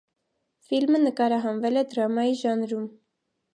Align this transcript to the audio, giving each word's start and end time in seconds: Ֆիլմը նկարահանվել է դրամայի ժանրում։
Ֆիլմը 0.69 1.01
նկարահանվել 1.01 1.83
է 1.83 1.85
դրամայի 1.93 2.35
ժանրում։ 2.43 2.91